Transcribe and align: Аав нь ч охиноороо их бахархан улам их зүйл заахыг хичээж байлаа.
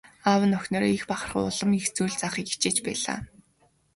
Аав 0.29 0.41
нь 0.47 0.53
ч 0.53 0.57
охиноороо 0.59 0.91
их 0.97 1.03
бахархан 1.11 1.43
улам 1.49 1.69
их 1.79 1.85
зүйл 1.95 2.15
заахыг 2.19 2.47
хичээж 2.49 2.77
байлаа. 2.85 3.19